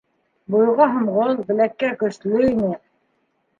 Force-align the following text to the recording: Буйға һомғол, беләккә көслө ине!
Буйға 0.55 0.87
һомғол, 0.93 1.35
беләккә 1.51 1.93
көслө 2.01 2.43
ине! 2.51 2.75